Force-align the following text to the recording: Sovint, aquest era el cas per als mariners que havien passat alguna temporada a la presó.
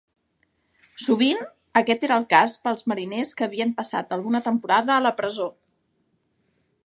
Sovint, 1.07 1.41
aquest 1.81 2.07
era 2.07 2.17
el 2.21 2.25
cas 2.31 2.55
per 2.63 2.71
als 2.71 2.87
mariners 2.93 3.35
que 3.41 3.47
havien 3.49 3.75
passat 3.81 4.17
alguna 4.19 4.43
temporada 4.49 4.95
a 4.97 5.03
la 5.09 5.15
presó. 5.21 5.51